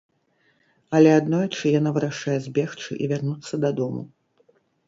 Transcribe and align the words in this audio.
Але 0.99 1.09
аднойчы 1.19 1.73
яна 1.79 1.93
вырашае 1.97 2.37
збегчы 2.47 2.91
і 3.03 3.11
вярнуцца 3.13 3.63
дадому. 3.67 4.01